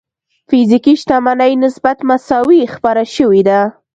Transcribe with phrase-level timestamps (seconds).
[0.49, 3.59] فزيکي شتمنۍ نسبت مساوي خپره شوې ده.